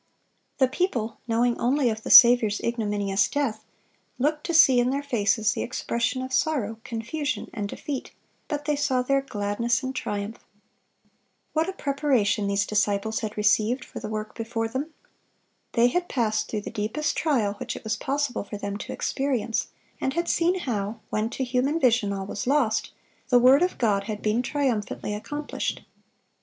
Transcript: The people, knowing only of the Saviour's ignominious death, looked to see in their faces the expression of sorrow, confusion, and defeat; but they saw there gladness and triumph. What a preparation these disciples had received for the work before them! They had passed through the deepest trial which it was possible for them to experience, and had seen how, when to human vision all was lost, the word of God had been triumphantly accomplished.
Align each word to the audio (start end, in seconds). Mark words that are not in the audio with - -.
The 0.57 0.67
people, 0.67 1.19
knowing 1.27 1.59
only 1.59 1.91
of 1.91 2.01
the 2.01 2.09
Saviour's 2.09 2.59
ignominious 2.61 3.27
death, 3.27 3.63
looked 4.17 4.43
to 4.47 4.53
see 4.55 4.79
in 4.79 4.89
their 4.89 5.03
faces 5.03 5.51
the 5.53 5.61
expression 5.61 6.23
of 6.23 6.33
sorrow, 6.33 6.79
confusion, 6.83 7.51
and 7.53 7.69
defeat; 7.69 8.09
but 8.47 8.65
they 8.65 8.75
saw 8.75 9.03
there 9.03 9.21
gladness 9.21 9.83
and 9.83 9.95
triumph. 9.95 10.39
What 11.53 11.69
a 11.69 11.73
preparation 11.73 12.47
these 12.47 12.65
disciples 12.65 13.19
had 13.19 13.37
received 13.37 13.85
for 13.85 13.99
the 13.99 14.09
work 14.09 14.33
before 14.33 14.67
them! 14.67 14.91
They 15.73 15.89
had 15.89 16.09
passed 16.09 16.47
through 16.49 16.61
the 16.61 16.71
deepest 16.71 17.15
trial 17.15 17.53
which 17.59 17.75
it 17.75 17.83
was 17.83 17.95
possible 17.95 18.43
for 18.43 18.57
them 18.57 18.77
to 18.77 18.91
experience, 18.93 19.67
and 20.01 20.15
had 20.15 20.27
seen 20.27 20.61
how, 20.61 20.99
when 21.11 21.29
to 21.29 21.43
human 21.43 21.79
vision 21.79 22.11
all 22.11 22.25
was 22.25 22.47
lost, 22.47 22.91
the 23.29 23.37
word 23.37 23.61
of 23.61 23.77
God 23.77 24.05
had 24.05 24.23
been 24.23 24.41
triumphantly 24.41 25.13
accomplished. 25.13 25.83